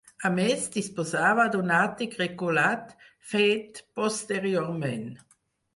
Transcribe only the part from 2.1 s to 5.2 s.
reculat, fet posteriorment.